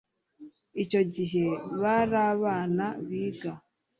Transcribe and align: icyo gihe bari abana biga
icyo 0.83 1.01
gihe 1.13 1.45
bari 1.81 2.17
abana 2.31 2.85
biga 3.07 3.51